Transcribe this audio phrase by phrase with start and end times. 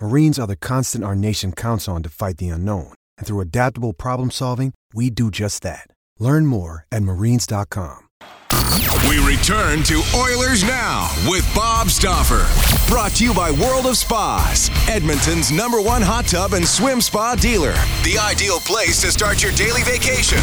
[0.00, 2.92] Marines are the constant our nation counts on to fight the unknown.
[3.16, 5.88] And through adaptable problem solving, we do just that.
[6.18, 8.08] Learn more at marines.com.
[9.08, 12.46] We return to Oilers Now with Bob Stauffer.
[12.90, 17.34] Brought to you by World of Spas, Edmonton's number one hot tub and swim spa
[17.34, 17.74] dealer.
[18.04, 20.38] The ideal place to start your daily vacation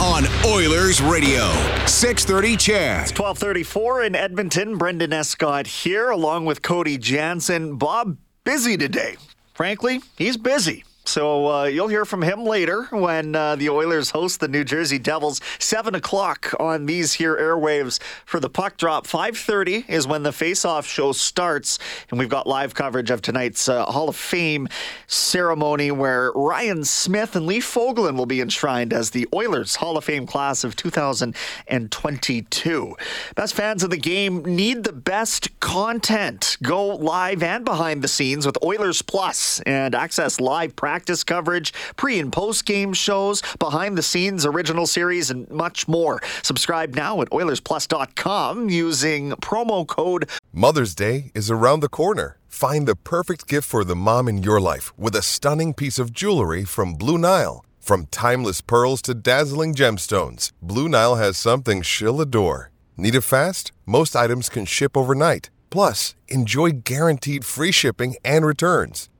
[0.00, 1.50] on Oilers Radio.
[1.86, 3.18] 630 CHED.
[3.18, 4.78] 1234 in Edmonton.
[4.78, 7.76] Brendan Escott here, along with Cody Jansen.
[7.76, 9.16] Bob, busy today.
[9.54, 10.84] Frankly, he's busy.
[11.08, 14.98] So uh, you'll hear from him later when uh, the Oilers host the New Jersey
[14.98, 15.40] Devils.
[15.58, 19.06] Seven o'clock on these here airwaves for the puck drop.
[19.06, 21.78] Five thirty is when the face-off show starts,
[22.10, 24.68] and we've got live coverage of tonight's uh, Hall of Fame
[25.06, 30.04] ceremony where Ryan Smyth and Lee Fogolin will be enshrined as the Oilers Hall of
[30.04, 32.96] Fame class of 2022.
[33.34, 36.58] Best fans of the game need the best content.
[36.62, 42.18] Go live and behind the scenes with Oilers Plus and access live practice coverage, pre
[42.18, 46.20] and post game shows, behind the scenes original series, and much more.
[46.42, 52.38] Subscribe now at OilersPlus.com using promo code Mother's Day is around the corner.
[52.48, 56.12] Find the perfect gift for the mom in your life with a stunning piece of
[56.12, 57.64] jewelry from Blue Nile.
[57.80, 62.70] From timeless pearls to dazzling gemstones, Blue Nile has something she'll adore.
[62.96, 63.70] Need it fast?
[63.86, 65.50] Most items can ship overnight.
[65.70, 69.08] Plus, enjoy guaranteed free shipping and returns.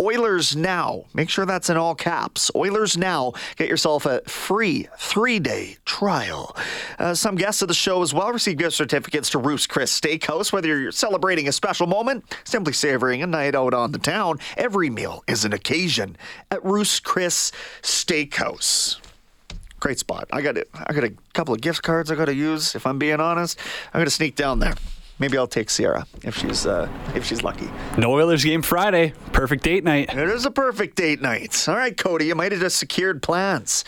[0.00, 1.04] Oilers Now.
[1.14, 2.50] Make sure that's in all caps.
[2.54, 3.32] Oilers Now.
[3.56, 6.56] Get yourself a free three day trial.
[6.98, 10.52] Uh, some guests of the show as well receive gift certificates to Ruth's Chris Steakhouse.
[10.52, 14.90] Whether you're celebrating a special moment, simply savoring a night out on the town, every
[14.90, 16.16] meal is an occasion
[16.50, 18.98] at Ruth's Chris Steakhouse.
[19.80, 20.28] Great spot.
[20.32, 20.68] I got it.
[20.74, 22.76] I got a couple of gift cards I got to use.
[22.76, 23.58] If I'm being honest,
[23.92, 24.74] I'm to sneak down there.
[25.22, 27.70] Maybe I'll take Sierra if she's uh, if she's lucky.
[27.96, 29.12] No Oilers game Friday.
[29.30, 30.12] Perfect date night.
[30.12, 31.68] It is a perfect date night.
[31.68, 33.84] All right, Cody, you might have just secured plans.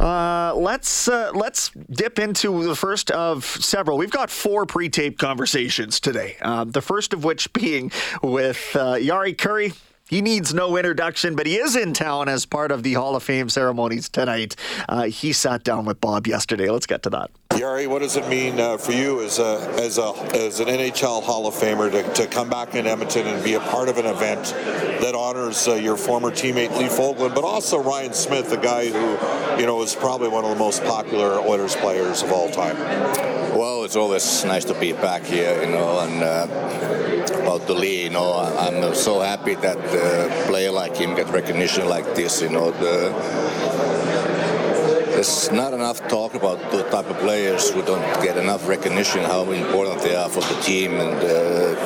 [0.00, 3.98] Uh, let's uh, let's dip into the first of several.
[3.98, 6.36] We've got four pre-taped conversations today.
[6.40, 7.92] Uh, the first of which being
[8.22, 9.76] with uh, Jari Kurri.
[10.08, 13.24] He needs no introduction, but he is in town as part of the Hall of
[13.24, 14.54] Fame ceremonies tonight.
[14.88, 16.70] Uh, he sat down with Bob yesterday.
[16.70, 17.30] Let's get to that.
[17.56, 21.22] Jari, what does it mean uh, for you as a as a as an NHL
[21.22, 24.04] Hall of Famer to, to come back in Edmonton and be a part of an
[24.04, 24.44] event
[25.00, 29.58] that honors uh, your former teammate Lee Fogolin, but also Ryan Smyth, the guy who
[29.58, 32.76] you know is probably one of the most popular Oilers players of all time?
[33.56, 36.46] Well, it's always nice to be back here, you know, and uh,
[37.40, 41.88] about the Lee, you know, I'm so happy that a player like him get recognition
[41.88, 42.70] like this, you know.
[42.70, 43.75] The,
[45.16, 49.50] there's not enough talk about the type of players who don't get enough recognition how
[49.50, 51.22] important they are for the team and uh,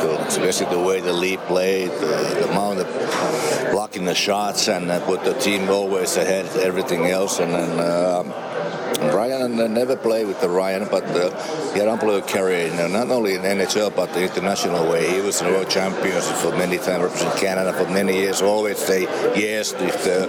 [0.03, 4.91] the, especially the way the lead played, the, the amount of blocking the shots and
[4.91, 7.39] uh, put the team always ahead everything else.
[7.39, 8.50] And then uh,
[9.21, 11.29] Ryan never played with the Ryan, but uh,
[11.75, 15.13] he had unbelievable career, you know, not only in NHL but the international way.
[15.15, 18.41] He was a world champion for many times, represented Canada for many years.
[18.41, 19.03] Always say
[19.39, 20.21] yes if the,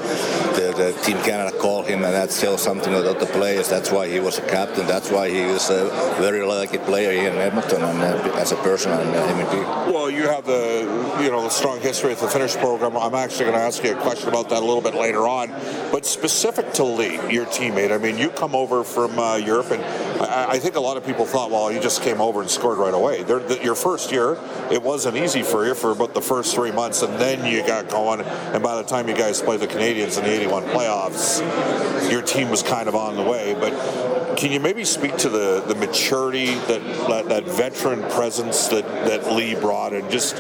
[0.58, 3.70] the, the Team Canada called him, and that tells something about the players.
[3.70, 4.86] That's why he was a captain.
[4.88, 5.86] That's why he was a
[6.20, 9.94] very lucky player here in Edmonton and uh, as a person and uh, MVP.
[9.94, 12.98] Well, you have the you know the strong history with the Finnish program.
[12.98, 15.48] I'm actually going to ask you a question about that a little bit later on,
[15.94, 17.94] but specific to Lee, your teammate.
[17.94, 19.84] I mean, you come over from uh, Europe, and
[20.22, 22.78] I, I, think a lot of people thought, well, you just came over and scored
[22.78, 23.26] right away.
[23.64, 24.38] Your first year,
[24.72, 27.90] it wasn't easy for you for about the first three months, and then you got
[27.90, 28.22] going.
[28.22, 31.42] And by the time you guys played the Canadiens in the '81 playoffs,
[32.12, 33.54] your team was kind of on the way.
[33.54, 38.86] But can you maybe speak to the, the maturity that, that, that veteran presence that,
[38.86, 40.36] that Lee brought, and just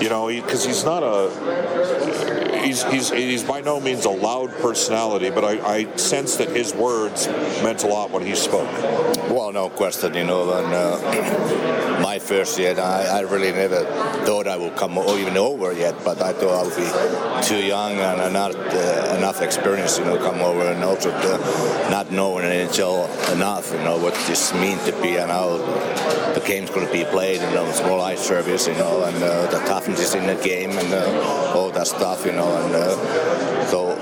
[0.00, 4.50] you know, because he, he's not a he's, he's he's by no means a loud
[4.58, 7.28] personality, but I, I sense that his words
[7.62, 8.70] meant a lot when he spoke.
[9.30, 10.52] Well, no question, you know.
[10.52, 13.84] And uh, my first year, I, I really never
[14.24, 17.92] thought I would come even over yet, but I thought I would be too young
[17.98, 23.34] and not uh, enough experience, you know, come over and also to not knowing NHL
[23.34, 25.58] enough, you know, what this means to be and how
[26.34, 29.46] the game's going to be played, you know, small ice service, you know, and uh,
[29.50, 33.94] the toughness in the game and uh, all that stuff, you know, and uh, so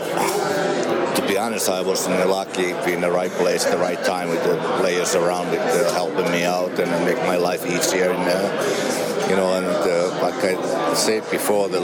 [1.15, 4.03] to be honest, I was lucky to be in the right place at the right
[4.05, 8.11] time with the players around it uh, helping me out and make my life easier.
[8.11, 11.81] And, uh, you know, and uh, like I said before, the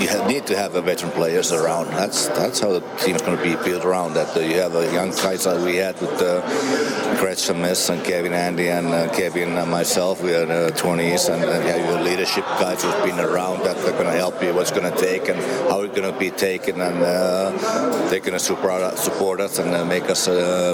[0.00, 1.88] you need to have veteran players around.
[1.88, 4.14] That's that's how the team's going to be built around.
[4.14, 8.32] That uh, you have a young guys that we had with uh, Miss and Kevin
[8.32, 10.22] Andy and uh, Kevin and myself.
[10.22, 13.76] We are uh, 20s and uh, you have your leadership guys who've been around that
[13.78, 14.54] are going to help you.
[14.54, 15.38] What's going to take and
[15.70, 19.84] how it's going to be taken and uh, they're going to support us and uh,
[19.84, 20.28] make us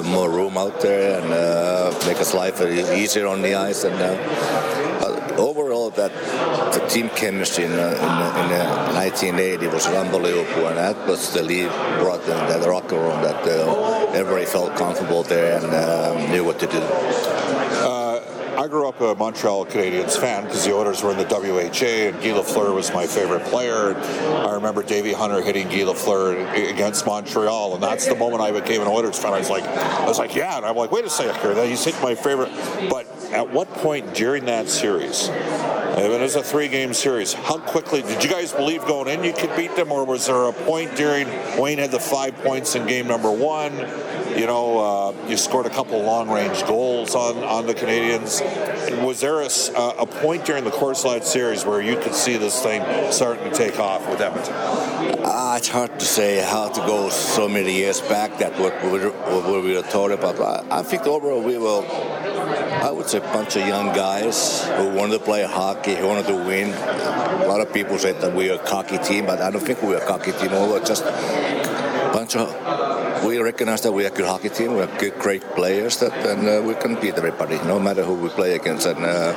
[0.04, 1.28] more room out there and
[2.06, 3.94] make us life easier on the ice and
[5.84, 10.96] overall that the team chemistry in, uh, in, in uh, 1980 was unbelievable, and that
[11.06, 11.68] was the lead
[12.00, 16.58] brought in the locker room that uh, everybody felt comfortable there and um, knew what
[16.58, 16.80] to do.
[18.56, 22.16] I grew up a Montreal Canadiens fan because the Oilers were in the WHA, and
[22.22, 23.94] Guy Lafleur was my favorite player.
[23.94, 28.80] I remember Davey Hunter hitting Guy Lafleur against Montreal, and that's the moment I became
[28.80, 29.34] an Oilers fan.
[29.34, 31.84] I was like, I was like, yeah, and I'm like, wait a second here, he's
[31.84, 32.50] hit my favorite.
[32.88, 35.28] But at what point during that series?
[35.96, 37.34] It was a three-game series.
[37.34, 40.48] How quickly did you guys believe going in you could beat them, or was there
[40.48, 43.72] a point during Wayne had the five points in game number one?
[44.36, 48.42] You know, uh, you scored a couple long-range goals on, on the Canadiens.
[49.04, 52.60] Was there a, a point during the Coors Light series where you could see this
[52.62, 52.82] thing
[53.12, 54.54] starting to take off with Edmonton?
[54.54, 58.90] Uh, it's hard to say how to go so many years back that what we
[58.90, 60.40] were, what we were taught about.
[60.40, 61.82] I, I think overall we were
[62.84, 66.26] I would say a bunch of young guys who wanted to play hockey, who wanted
[66.26, 66.70] to win.
[66.70, 69.82] A lot of people said that we are a cocky team, but I don't think
[69.82, 70.50] we're a cocky team.
[70.50, 72.48] We're just a bunch of
[73.24, 74.74] we recognize that we are a good hockey team.
[74.74, 78.14] We have good, great players that, and uh, we can beat everybody, no matter who
[78.14, 78.86] we play against.
[78.86, 79.32] And uh,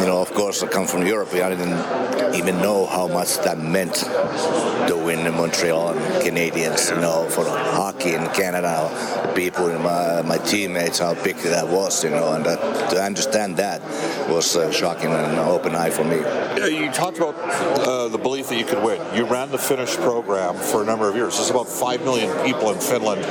[0.00, 1.32] you know, of course, I come from Europe.
[1.34, 6.90] I didn't even know how much that meant to win in Montreal and Canadiens.
[6.90, 12.02] You know, for hockey in Canada, people, my, my teammates, how big that was.
[12.02, 13.82] You know, and that, to understand that
[14.28, 16.16] was uh, shocking and an open eye for me.
[16.16, 19.00] Yeah, you talked about uh, the belief that you could win.
[19.14, 21.36] You ran the Finnish program for a number of years.
[21.36, 23.24] There's about five million people people in Finland,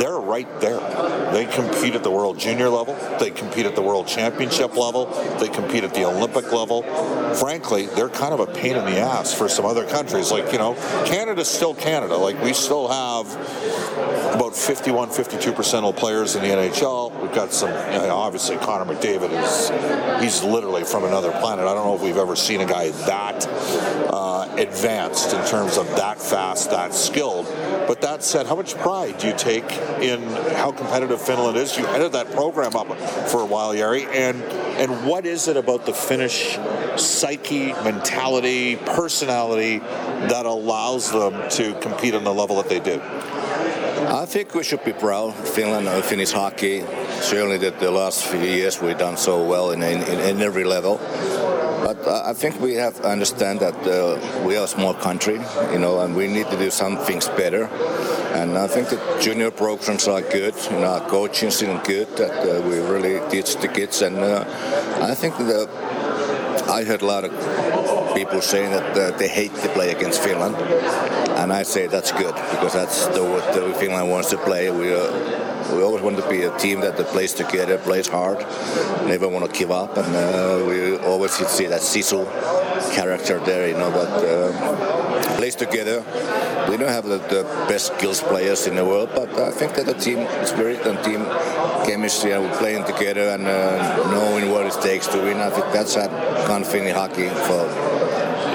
[0.00, 0.80] they're right there.
[1.32, 2.94] They compete at the World Junior level.
[3.18, 5.06] They compete at the World Championship level.
[5.38, 6.82] They compete at the Olympic level.
[7.34, 10.32] Frankly, they're kind of a pain in the ass for some other countries.
[10.32, 10.74] Like, you know,
[11.06, 12.16] Canada's still Canada.
[12.16, 13.26] Like, we still have
[14.34, 17.20] about 51, 52% of players in the NHL.
[17.20, 21.66] We've got some, you know, obviously, Connor McDavid is, he's literally from another planet.
[21.66, 23.46] I don't know if we've ever seen a guy that
[24.12, 27.46] uh, advanced in terms of that fast, that skilled.
[27.86, 29.70] But that said, how much pride do you take
[30.00, 30.22] in
[30.54, 31.76] how competitive Finland is?
[31.76, 32.86] You headed that program up
[33.28, 34.42] for a while, Jari, and
[34.80, 36.58] and what is it about the Finnish
[36.96, 43.02] psyche, mentality, personality that allows them to compete on the level that they do?
[44.12, 46.82] I think we should be proud, Finland and Finnish hockey.
[47.20, 50.98] Certainly, that the last few years we've done so well in, in, in every level.
[51.84, 55.38] But I think we have to understand that uh, we are a small country,
[55.72, 57.66] you know, and we need to do some things better.
[58.34, 62.68] And I think the junior programs are good, know, our coaching is good, that uh,
[62.68, 64.02] we really teach the kids.
[64.02, 64.44] And uh,
[65.00, 65.68] I think that
[66.68, 70.56] I heard a lot of people saying that uh, they hate to play against Finland,
[71.40, 74.70] and I say that's good because that's the what Finland wants to play.
[74.70, 75.10] We are
[75.74, 78.38] we always want to be a team that plays together, plays hard,
[79.06, 82.26] never want to give up, and uh, we always see that Sisu
[82.92, 86.04] character there, you know, that uh, plays together.
[86.68, 89.86] We don't have the, the, best skills players in the world, but I think that
[89.86, 91.24] the team spirit and team
[91.84, 95.96] chemistry and playing together and uh, knowing what it takes to win, I think that's
[95.96, 96.08] a
[96.46, 97.99] confident hockey for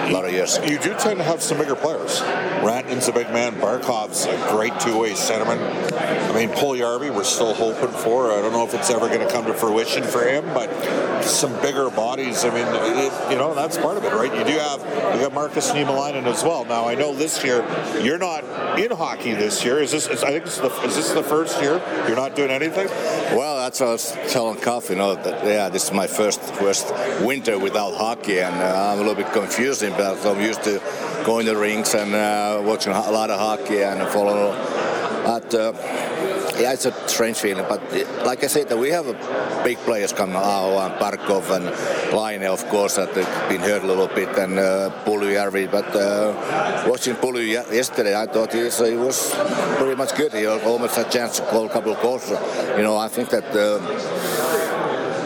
[0.06, 0.58] a lot of years.
[0.58, 2.20] You do tend to have some bigger players.
[2.62, 3.56] Rantanen's a big man.
[3.56, 5.60] Barkov's a great two-way centerman.
[5.94, 8.32] I mean, Puljujarvi, we're still hoping for.
[8.32, 10.70] I don't know if it's ever going to come to fruition for him, but
[11.26, 12.44] some bigger bodies.
[12.44, 14.34] I mean, it, you know, that's part of it, right?
[14.34, 14.80] You do have
[15.16, 16.66] you got Marcus Niemelainen as well.
[16.66, 17.66] Now, I know this year
[18.02, 18.44] you're not
[18.78, 19.80] in hockey this year.
[19.80, 20.08] Is this?
[20.08, 22.88] Is, I think this is, the, is this the first year you're not doing anything?
[23.38, 24.90] Well, that's what I was telling Cuff.
[24.90, 29.00] You know, that yeah, this is my first first winter without hockey, and uh, I'm
[29.00, 30.82] a little bit confusing but I'm used to
[31.26, 34.54] going to the rinks and uh, watching a lot of hockey and follow.
[35.26, 35.54] at.
[35.54, 37.66] uh, yeah, it's a strange feeling.
[37.68, 37.82] But
[38.26, 39.06] like I said, we have
[39.64, 41.66] big players coming, Aho and Barkov and
[42.16, 45.70] Laine, of course, that have been hurt a little bit, and uh, Puljujarvi.
[45.70, 49.34] But uh, watching Pulu yesterday, I thought he was, he was
[49.78, 50.34] pretty much good.
[50.34, 52.30] He almost had a chance to call a couple of goals.
[52.30, 53.46] You know, I think that.
[53.56, 53.80] Uh,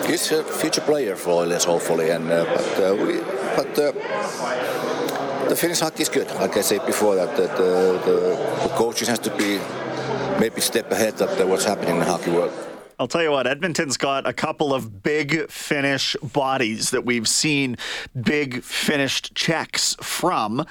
[0.10, 2.10] he's a future player for Oilers, hopefully.
[2.10, 3.20] And uh, but uh, we,
[3.56, 3.92] but uh,
[5.50, 6.28] the Finnish hockey is good.
[6.36, 8.00] Like I said before, that, that the,
[8.64, 9.60] the coaches has to be
[10.40, 12.52] maybe step ahead of what's happening in the hockey world.
[12.98, 17.78] I'll tell you what, Edmonton's got a couple of big Finnish bodies that we've seen
[18.20, 20.66] big finished checks from.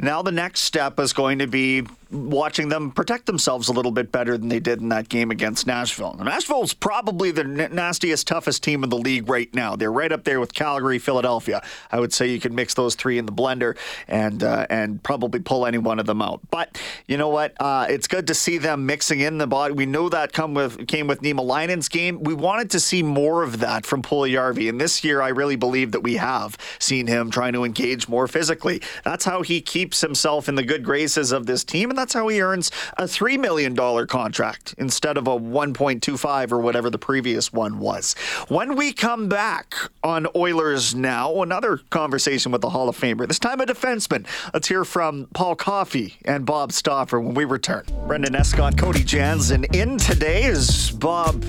[0.00, 1.82] Now the next step is going to be
[2.12, 5.66] watching them protect themselves a little bit better than they did in that game against
[5.66, 6.14] Nashville.
[6.14, 9.76] Nashville's probably the nastiest, toughest team in the league right now.
[9.76, 11.62] They're right up there with Calgary, Philadelphia.
[11.90, 13.76] I would say you could mix those three in the blender
[14.08, 16.40] and uh, and probably pull any one of them out.
[16.50, 17.54] But you know what?
[17.60, 19.74] Uh, it's good to see them mixing in the body.
[19.74, 22.22] We know that come with came with Niemelainen's game.
[22.22, 25.92] We wanted to see more of that from Puljujarvi, and this year I really believe
[25.92, 28.82] that we have seen him trying to engage more physically.
[29.04, 32.26] That's how he keeps himself in the good graces of this team, and that's how
[32.26, 33.76] he earns a $3 million
[34.08, 38.14] contract instead of a 1.25 or whatever the previous one was.
[38.48, 43.38] When we come back on Oilers Now, another conversation with the Hall of Famer, this
[43.38, 44.26] time a defenseman.
[44.52, 47.84] Let's hear from Paul Coffey and Bob Stauffer when we return.
[48.08, 51.40] Brendan Escott, Cody Jansen in today as Bob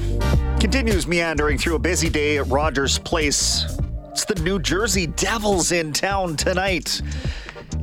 [0.59, 3.65] continues meandering through a busy day at Rogers Place.
[4.11, 7.01] It's the New Jersey Devils in town tonight.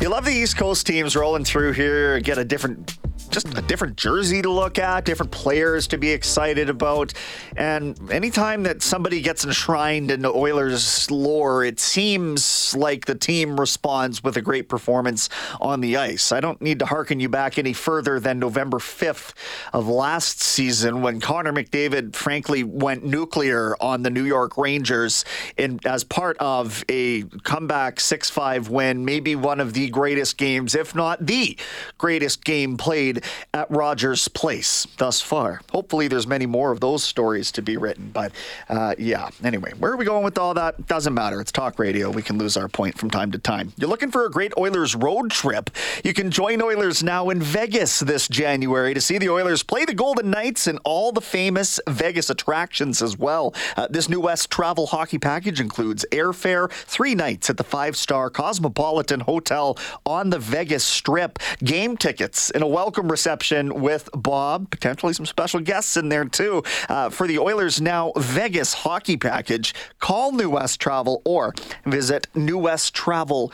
[0.01, 3.00] You love the East Coast teams rolling through here, get a different
[3.31, 7.13] just a different jersey to look at, different players to be excited about.
[7.57, 13.59] And anytime that somebody gets enshrined in the Oilers lore, it seems like the team
[13.59, 15.29] responds with a great performance
[15.61, 16.33] on the ice.
[16.33, 19.33] I don't need to harken you back any further than November 5th
[19.73, 25.25] of last season when Connor McDavid frankly went nuclear on the New York Rangers
[25.57, 30.95] in as part of a comeback 6-5 win, maybe one of the greatest games, if
[30.95, 31.57] not the
[31.99, 33.20] greatest game played
[33.55, 35.61] at Rogers Place thus far.
[35.71, 38.11] Hopefully, there's many more of those stories to be written.
[38.13, 38.33] But
[38.69, 40.87] uh, yeah, anyway, where are we going with all that?
[40.87, 41.41] Doesn't matter.
[41.41, 42.11] It's talk radio.
[42.11, 43.73] We can lose our point from time to time.
[43.77, 45.71] You're looking for a great Oilers road trip?
[46.05, 49.95] You can join Oilers now in Vegas this January to see the Oilers play the
[49.95, 53.55] Golden Knights and all the famous Vegas attractions as well.
[53.77, 58.31] Uh, this new West travel hockey package includes airfare, three nights at the five star
[58.31, 65.13] Cosmopolitan Hotel on the Vegas Strip, game tickets, and a welcome reception with Bob, potentially
[65.13, 66.63] some special guests in there too.
[66.89, 73.51] Uh, for the Oilers Now Vegas hockey package, call New West Travel or visit newwesttravel.com.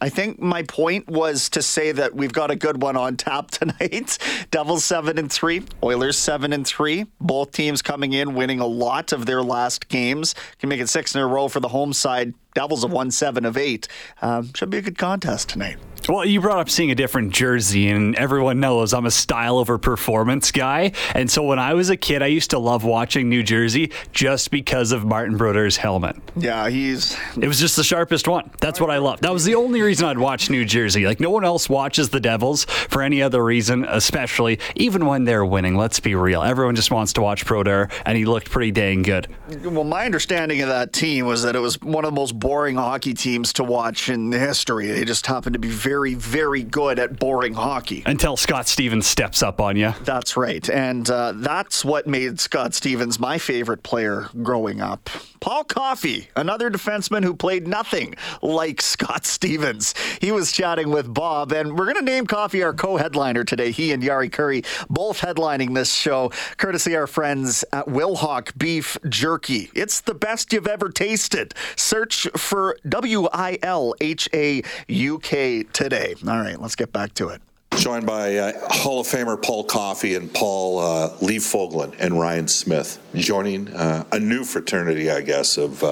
[0.00, 3.50] I think my point was to say that we've got a good one on tap
[3.50, 4.18] tonight.
[4.50, 7.06] Devils 7 and 3, Oilers 7 and 3.
[7.20, 10.34] Both teams coming in winning a lot of their last games.
[10.58, 12.34] Can make it six in a row for the home side.
[12.54, 13.86] Devils have won seven of eight.
[14.22, 15.76] Um, should be a good contest tonight.
[16.08, 19.78] Well, you brought up seeing a different jersey, and everyone knows I'm a style over
[19.78, 20.92] performance guy.
[21.14, 24.50] And so when I was a kid, I used to love watching New Jersey just
[24.50, 26.16] because of Martin Brodeur's helmet.
[26.36, 27.16] Yeah, he's.
[27.40, 28.50] It was just the sharpest one.
[28.60, 29.22] That's what I loved.
[29.22, 31.06] That was the only reason I'd watch New Jersey.
[31.06, 35.46] Like, no one else watches the Devils for any other reason, especially even when they're
[35.46, 35.76] winning.
[35.76, 36.42] Let's be real.
[36.42, 39.28] Everyone just wants to watch Brodeur, and he looked pretty dang good.
[39.62, 42.76] Well, my understanding of that team was that it was one of the most boring
[42.76, 44.88] hockey teams to watch in history.
[44.88, 48.02] They just happened to be very very, very good at boring hockey.
[48.06, 49.92] Until Scott Stevens steps up on you.
[50.04, 50.68] That's right.
[50.70, 55.10] And uh, that's what made Scott Stevens my favorite player growing up.
[55.40, 59.94] Paul Coffey, another defenseman who played nothing like Scott Stevens.
[60.20, 63.70] He was chatting with Bob, and we're going to name Coffey our co headliner today.
[63.70, 69.70] He and Jari Kurri both headlining this show, courtesy our friends at Wilhauk Beef Jerky.
[69.74, 71.54] It's the best you've ever tasted.
[71.76, 76.14] Search for W I L H A U K today.
[76.26, 77.40] All right, let's get back to it.
[77.76, 82.48] Joined by uh, Hall of Famer Paul Coffey and Paul uh, Lee Fogolin and Ryan
[82.48, 85.82] Smyth, joining uh, a new fraternity, I guess, of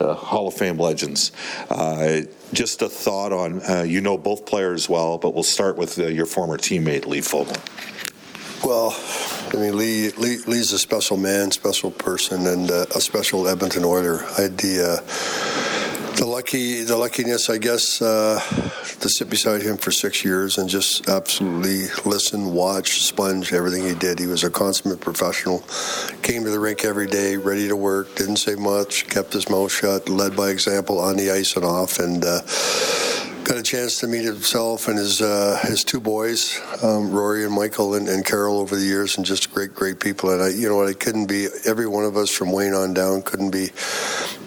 [0.00, 1.32] uh, uh, Hall of Fame legends.
[1.70, 2.22] Uh,
[2.52, 6.56] just a thought on you know both players well, but we'll start with your former
[6.56, 7.60] teammate Lee Fogolin.
[8.64, 8.96] Well,
[9.52, 14.24] I mean, Lee, Lee Lee's a special man, special person, and a special Edmonton Oiler.
[14.38, 15.02] I had the
[16.16, 18.40] the lucky the luckiness, I guess, uh,
[19.00, 23.94] to sit beside him for six years and just absolutely listen, watch, sponge everything he
[23.94, 24.18] did.
[24.18, 25.62] He was a consummate professional.
[26.22, 28.14] Came to the rink every day, ready to work.
[28.16, 29.06] Didn't say much.
[29.08, 30.08] Kept his mouth shut.
[30.08, 31.98] Led by example on the ice and off.
[31.98, 32.40] And uh,
[33.44, 37.54] got a chance to meet himself and his uh, his two boys, um, Rory and
[37.54, 40.30] Michael and, and, Carol, over the years, and just great, great people.
[40.30, 42.92] And I, you know what, I couldn't be every one of us from Wayne on
[42.92, 43.70] down couldn't be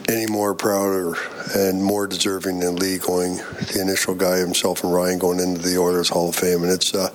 [0.10, 1.14] any more prouder
[1.56, 5.78] and more deserving than Lee going, the initial guy himself and Ryan going into the
[5.78, 6.64] Oilers Hall of Fame.
[6.64, 7.14] And it's, uh,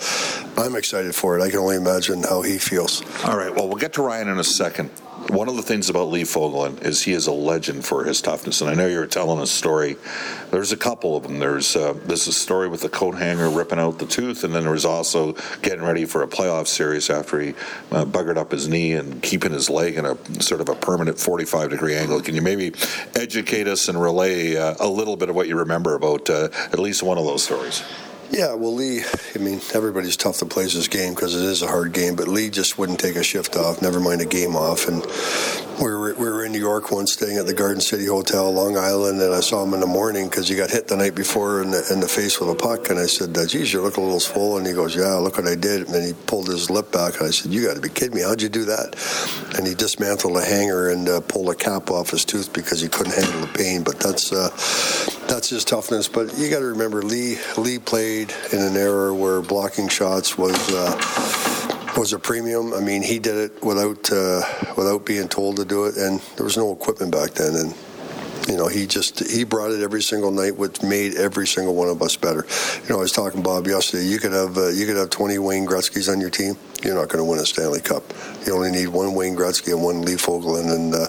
[0.56, 1.42] I'm excited for it.
[1.42, 3.02] I can only imagine how he feels.
[3.24, 3.54] All right.
[3.54, 4.90] Well, we'll get to Ryan in a second
[5.30, 8.60] one of the things about Lee Fogolin is he is a legend for his toughness.
[8.60, 9.96] And I know you were telling a story.
[10.50, 11.38] There's a couple of them.
[11.38, 14.72] There's uh, this story with the coat hanger ripping out the tooth, and then there
[14.72, 17.50] was also getting ready for a playoff series after he
[17.90, 21.18] uh, buggered up his knee and keeping his leg in a sort of a permanent
[21.18, 22.20] 45 degree angle.
[22.20, 22.72] Can you maybe
[23.14, 26.78] educate us and relay uh, a little bit of what you remember about uh, at
[26.78, 27.82] least one of those stories?
[28.30, 29.02] Yeah, well, Lee,
[29.34, 32.26] I mean, everybody's tough to play this game because it is a hard game, but
[32.26, 34.88] Lee just wouldn't take a shift off, never mind a game off.
[34.88, 35.02] And
[35.78, 38.76] we were, we were in New York once, staying at the Garden City Hotel, Long
[38.76, 41.62] Island, and I saw him in the morning because he got hit the night before
[41.62, 42.90] in the, in the face with a puck.
[42.90, 44.64] And I said, geez, you look a little swollen.
[44.64, 45.88] He goes, yeah, look what I did.
[45.88, 48.22] And he pulled his lip back, and I said, you got to be kidding me.
[48.22, 48.94] How'd you do that?
[49.56, 52.88] And he dismantled a hanger and uh, pulled a cap off his tooth because he
[52.88, 53.82] couldn't handle the pain.
[53.82, 54.50] But that's, uh,
[55.28, 56.08] that's his toughness.
[56.08, 60.56] But you got to remember, Lee, Lee played in an era where blocking shots was
[60.72, 61.53] uh,
[61.96, 62.72] was a premium.
[62.72, 64.42] I mean, he did it without uh,
[64.76, 67.54] without being told to do it, and there was no equipment back then.
[67.54, 67.74] And
[68.48, 71.88] you know, he just he brought it every single night, which made every single one
[71.88, 72.46] of us better.
[72.82, 74.04] You know, I was talking to Bob yesterday.
[74.06, 76.56] You could have uh, you could have 20 Wayne Gretzky's on your team.
[76.82, 78.02] You're not going to win a Stanley Cup.
[78.46, 81.08] You only need one Wayne Gretzky and one Lee Fogolin, and uh,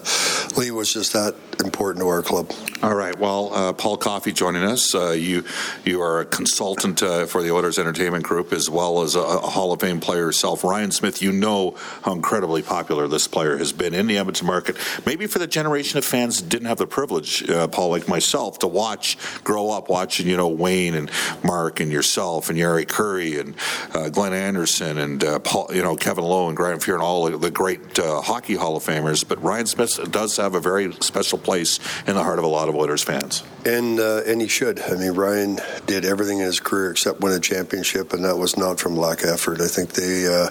[0.57, 2.51] Lee was just that important to our club.
[2.83, 3.17] All right.
[3.17, 4.93] Well, uh, Paul Coffey joining us.
[4.93, 5.43] Uh, you
[5.85, 9.37] you are a consultant uh, for the Oilers Entertainment Group as well as a, a,
[9.55, 10.63] Hall of Fame player yourself.
[10.63, 14.77] Ryan Smyth, you know how incredibly popular this player has been in the Edmonton market.
[15.05, 18.59] Maybe for the generation of fans that didn't have the privilege, uh, Paul, like myself,
[18.59, 21.09] to watch, grow up watching, you know, Wayne and
[21.43, 23.55] Mark and yourself and Jari Kurri and
[23.93, 27.29] uh, Glenn Anderson and uh, Paul, you know, Kevin Lowe and Grant Fuhr and all
[27.29, 29.27] the great hockey Hall of Famers.
[29.27, 32.69] But Ryan Smyth does have a very special place in the heart of a lot
[32.69, 33.43] of Oilers fans.
[33.65, 34.79] And uh, and he should.
[34.79, 38.57] I mean, Ryan did everything in his career except win a championship, and that was
[38.57, 39.59] not from lack of effort.
[39.61, 40.27] I think they.
[40.27, 40.49] Uh,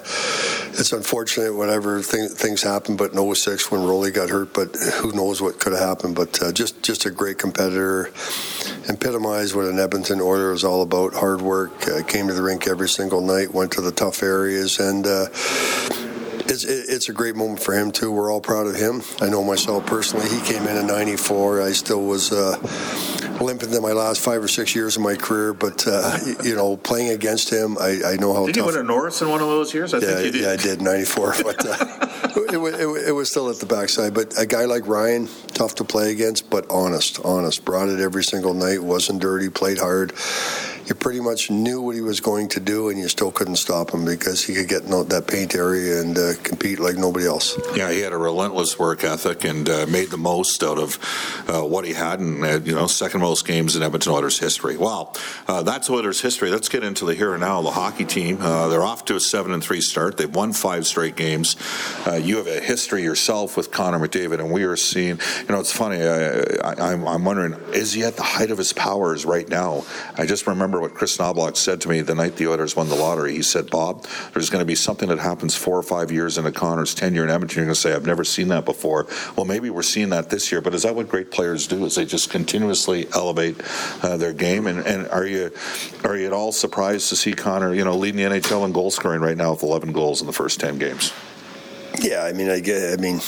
[0.77, 5.13] it's unfortunate whatever thing, things happen, but in 06 when Rolly got hurt, but who
[5.13, 6.17] knows what could have happened.
[6.17, 8.11] But uh, just just a great competitor,
[8.89, 11.87] epitomized what an Edmonton Oiler is all about: hard work.
[11.87, 15.27] Uh, came to the rink every single night, went to the tough areas, and uh,
[16.47, 18.13] it's, it's a great moment for him too.
[18.13, 19.03] We're all proud of him.
[19.21, 20.29] I know myself personally.
[20.29, 21.63] He came in in '94.
[21.63, 22.59] I still was uh,
[23.41, 26.77] limping in my last five or six years of my career, but uh, you know,
[26.77, 28.47] playing against him, I, I know how.
[28.47, 28.67] Did tough.
[28.67, 29.95] you win a Norris in one of those years?
[29.95, 30.41] I yeah, think you did.
[30.43, 34.15] Yeah, I did '94, but uh, it, it, it, was still at the backside.
[34.15, 37.65] But a guy like Ryan, tough to play against, but honest, honest.
[37.65, 38.83] Brought it every single night.
[38.83, 39.49] wasn't dirty.
[39.49, 40.13] Played hard
[40.87, 43.91] you pretty much knew what he was going to do, and you still couldn't stop
[43.91, 47.59] him because he could get in that paint area and uh, compete like nobody else.
[47.75, 50.99] Yeah, he had a relentless work ethic and uh, made the most out of
[51.49, 54.77] uh, what he had, and uh, you know, second most games in Edmonton Oilers history.
[54.77, 55.13] Wow,
[55.49, 56.51] uh, that's Oilers history.
[56.51, 57.55] Let's get into the here and now.
[57.55, 60.17] Of the hockey team, uh, they're off to a seven and three start.
[60.17, 61.57] They've won five straight games.
[62.21, 65.21] you have a history yourself with Connor McDavid, and we are seeing.
[65.41, 66.03] You know, it's funny.
[66.03, 69.85] I, am wondering, is he at the height of his powers right now?
[70.17, 72.89] I just remember remember what Kris Knoblauch said to me the night the Oilers won
[72.89, 73.33] the lottery.
[73.33, 76.51] He said, Bob, there's going to be something that happens four or five years into
[76.53, 77.59] Connor's tenure in Edmonton.
[77.59, 79.07] You're going to say, I've never seen that before.
[79.37, 81.85] Well, maybe we're seeing that this year, but is that what great players do?
[81.85, 83.61] Is they just continuously elevate
[84.03, 84.67] uh, their game?
[84.67, 85.53] And, and are you
[86.03, 88.91] are you at all surprised to see Connor, you know, leading the NHL in goal
[88.91, 91.13] scoring right now with 11 goals in the first 10 games?
[92.01, 92.99] Yeah, I mean, I get.
[92.99, 93.21] I mean,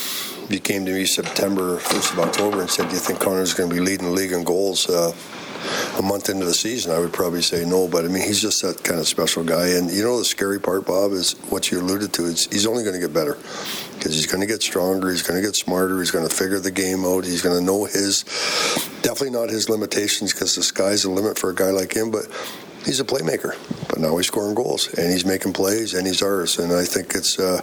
[0.49, 3.69] you came to me September, first of October, and said, "Do you think Connor's going
[3.69, 5.13] to be leading the league in goals?" Uh,
[5.99, 7.89] a month into the season, I would probably say no.
[7.89, 9.69] But I mean, he's just that kind of special guy.
[9.69, 12.25] And you know, the scary part, Bob, is what you alluded to.
[12.25, 13.35] Is he's only going to get better
[13.95, 15.11] because he's going to get stronger.
[15.11, 15.99] He's going to get smarter.
[15.99, 17.25] He's going to figure the game out.
[17.25, 18.25] He's going to know his
[19.03, 22.11] definitely not his limitations because the sky's the limit for a guy like him.
[22.11, 22.27] But
[22.85, 23.57] he's a playmaker,
[23.89, 26.59] but now he's scoring goals and he's making plays and he's ours.
[26.59, 27.61] And I think it's uh,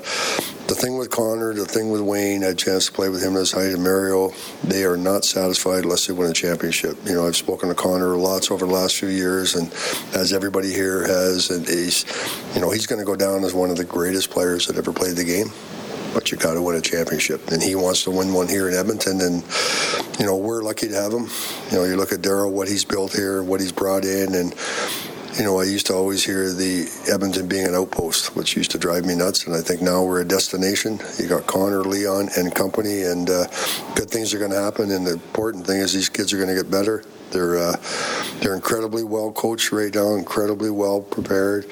[0.68, 2.44] the thing with Connor, the thing with Wayne.
[2.44, 4.34] I had a chance to play with him his height and Mario.
[4.64, 6.98] They are not satisfied unless they win a championship.
[7.06, 9.72] You know, I've spoken to Connor lots over the last few years, and
[10.16, 12.06] as everybody here has, and he's,
[12.56, 14.92] you know, he's going to go down as one of the greatest players that ever
[14.94, 15.52] played the game
[16.14, 17.48] but you got to win a championship.
[17.48, 19.20] And he wants to win one here in Edmonton.
[19.20, 19.44] And,
[20.20, 21.28] you know, we're lucky to have him.
[21.72, 24.54] You know, you look at Daryl, what he's built here, what he's brought in, and,
[25.38, 28.78] you know, I used to always hear the Edmonton being an outpost, which used to
[28.78, 29.48] drive me nuts.
[29.48, 31.00] And I think now we're a destination.
[31.18, 33.48] You got Connor, Leon, and company, and uh,
[33.96, 34.92] good things are going to happen.
[34.92, 37.04] And the important thing is these kids are going to get better.
[37.32, 37.78] They're uh,
[38.42, 41.66] they're incredibly well coached right now, incredibly well prepared,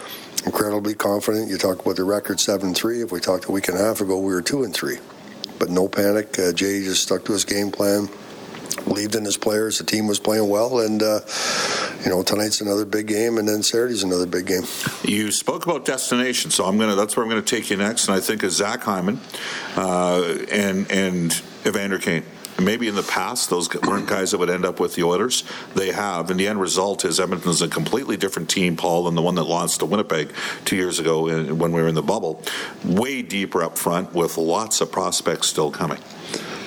[0.43, 1.51] incredibly confident.
[1.51, 3.03] You talk about the record seven three.
[3.03, 4.97] If we talked a week and a half ago, we were two and three,
[5.59, 6.39] but no panic.
[6.39, 8.09] Uh, Jay just stuck to his game plan
[8.75, 9.77] believed in his players.
[9.77, 11.21] The team was playing well, and uh,
[12.03, 14.63] you know tonight's another big game, and then Saturday's another big game.
[15.03, 16.95] You spoke about destination, so I'm gonna.
[16.95, 19.19] That's where I'm gonna take you next, and I think of Zach Hyman
[19.75, 22.23] uh, and and Evander Kane.
[22.59, 25.43] Maybe in the past, those weren't guys that would end up with the Oilers.
[25.73, 29.21] They have, and the end result is Edmonton's a completely different team, Paul, than the
[29.21, 30.31] one that lost to Winnipeg
[30.63, 32.43] two years ago when we were in the bubble.
[32.85, 35.99] Way deeper up front with lots of prospects still coming.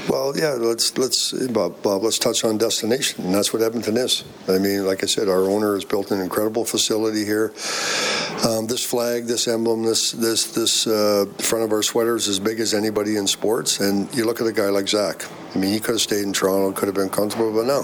[0.09, 4.23] Well, yeah, let's let's Bob, Bob, let's touch on destination, and that's what Edmonton is.
[4.49, 7.55] I mean, like I said, our owner has built an incredible facility here.
[8.47, 12.39] Um, this flag, this emblem, this this this uh, front of our sweater is as
[12.39, 13.81] big as anybody in sports.
[13.81, 15.25] And you look at a guy like Zach.
[15.55, 17.83] I mean, he could have stayed in Toronto, could have been comfortable, but no,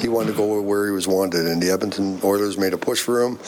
[0.00, 3.02] he wanted to go where he was wanted, and the Edmonton Oilers made a push
[3.02, 3.38] for him,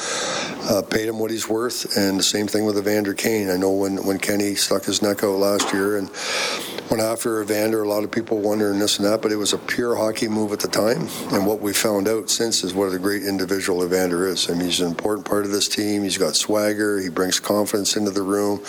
[0.68, 3.48] uh, paid him what he's worth, and the same thing with Evander Kane.
[3.48, 6.11] I know when when Kenny stuck his neck out last year and
[6.90, 9.59] went after Evander, a lot of people wondering this and that, but it was a
[9.59, 11.09] pure hockey move at the time.
[11.33, 14.50] And what we found out since is what a great individual Evander is.
[14.50, 16.03] I mean, he's an important part of this team.
[16.03, 16.98] He's got swagger.
[17.00, 18.61] He brings confidence into the room.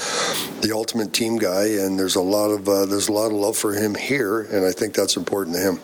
[0.62, 3.57] The ultimate team guy, and there's a lot of uh, there's a lot of love
[3.57, 5.79] for him here, and I think that's important to him.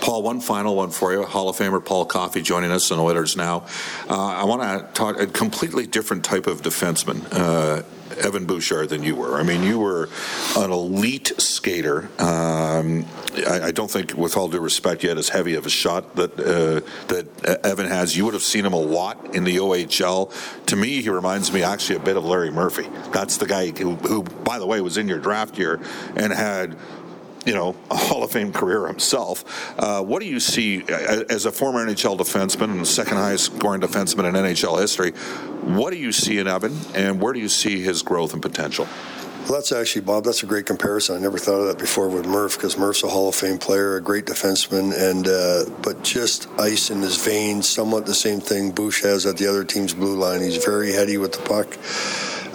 [0.00, 1.22] Paul, one final one for you.
[1.24, 3.66] Hall of Famer Paul Coffey joining us on Oilers now.
[4.08, 7.26] Uh, I want to talk a completely different type of defenseman.
[7.30, 7.82] Uh,
[8.18, 9.38] Evan Bouchard than you were.
[9.38, 10.08] I mean, you were
[10.56, 12.08] an elite skater.
[12.18, 13.06] Um,
[13.46, 16.16] I, I, don't think, with all due respect, you had as heavy of a shot
[16.16, 18.16] that uh, that Evan has.
[18.16, 20.32] You would have seen him a lot in the OHL.
[20.66, 22.86] To me, he reminds me actually a bit of Larry Murphy.
[23.12, 25.80] That's the guy who, who by the way, was in your draft year
[26.16, 26.76] and had
[27.46, 29.78] you know, a Hall of Fame career himself.
[29.78, 34.28] Uh, what do you see as a former NHL defenseman and second highest scoring defenseman
[34.28, 35.12] in NHL history?
[35.62, 38.88] What do you see in Evan, and where do you see his growth and potential?
[39.46, 41.16] Well, that's actually, Bob, that's a great comparison.
[41.16, 43.96] I never thought of that before with Murph because Murph's a Hall of Fame player,
[43.96, 48.72] a great defenseman, and uh, but just ice in his veins, somewhat the same thing
[48.72, 50.40] Bush has at the other team's blue line.
[50.40, 51.78] He's very heady with the puck.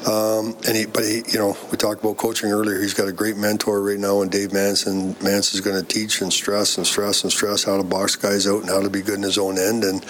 [0.06, 2.80] Um, and he, but he, you know, we talked about coaching earlier.
[2.80, 5.16] He's got a great mentor right now, and Dave Manson.
[5.22, 8.62] Manson's going to teach and stress and stress and stress how to box guys out
[8.62, 9.84] and how to be good in his own end.
[9.84, 10.04] And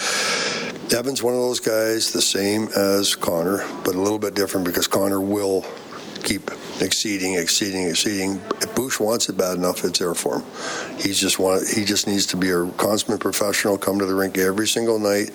[0.94, 4.88] Evan's one of those guys, the same as Connor, but a little bit different because
[4.88, 5.66] Connor will
[6.24, 8.42] keep exceeding, exceeding, exceeding.
[8.62, 10.46] If Bush wants it bad enough, it's there for him.
[11.00, 14.38] He's just want he just needs to be a consummate professional, come to the rink
[14.38, 15.32] every single night,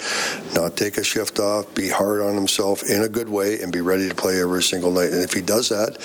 [0.54, 3.80] not take a shift off, be hard on himself in a good way, and be
[3.80, 5.10] ready to play every single night.
[5.12, 6.00] And if he does that,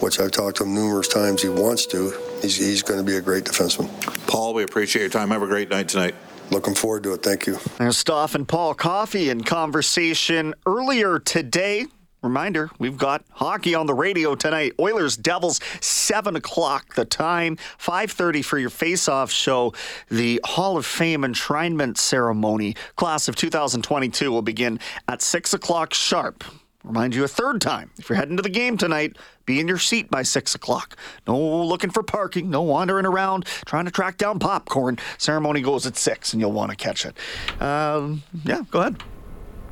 [0.00, 2.12] which I've talked to him numerous times, he wants to.
[2.42, 3.88] He's, he's going to be a great defenseman.
[4.26, 5.30] Paul, we appreciate your time.
[5.30, 6.14] Have a great night tonight.
[6.50, 7.22] Looking forward to it.
[7.22, 7.58] Thank you.
[7.78, 11.86] There's Stoff and Paul Coffey in conversation earlier today.
[12.26, 14.72] Reminder, we've got hockey on the radio tonight.
[14.80, 19.72] Oilers Devils, 7 o'clock the time, 5.30 for your face-off show.
[20.08, 26.42] The Hall of Fame enshrinement ceremony, class of 2022, will begin at 6 o'clock sharp.
[26.82, 29.78] Remind you a third time, if you're heading to the game tonight, be in your
[29.78, 30.96] seat by 6 o'clock.
[31.28, 34.98] No looking for parking, no wandering around trying to track down popcorn.
[35.18, 37.16] Ceremony goes at 6 and you'll want to catch it.
[37.62, 39.02] Um, yeah, go ahead.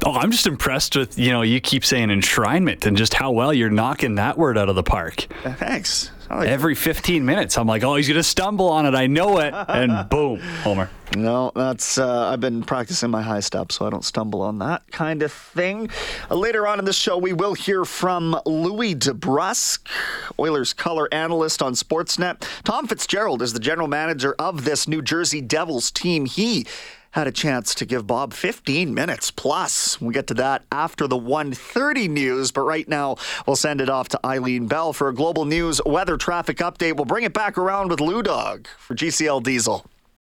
[0.06, 3.54] Oh, I'm just impressed with, you know, you keep saying enshrinement and just how well
[3.54, 5.26] you're knocking that word out of the park.
[5.42, 6.10] Thanks.
[6.28, 8.94] Like Every 15 minutes, I'm like, oh, he's going to stumble on it.
[8.94, 9.54] I know it.
[9.54, 10.90] And boom, Homer.
[11.16, 14.82] No, that's uh, I've been practicing my high step, so I don't stumble on that
[14.90, 15.88] kind of thing.
[16.30, 19.86] Uh, later on in the show, we will hear from Louie DeBrusk,
[20.38, 22.46] Oilers color analyst on Sportsnet.
[22.64, 26.24] Tom Fitzgerald is the general manager of this New Jersey Devils team.
[26.26, 26.66] He
[27.14, 30.00] had a chance to give Bob 15 minutes plus.
[30.00, 34.08] We'll get to that after the 1:30 news, but right now we'll send it off
[34.10, 36.96] to Eileen Bell for a global news weather traffic update.
[36.96, 39.86] We'll bring it back around with Lou Dog for GCL Diesel.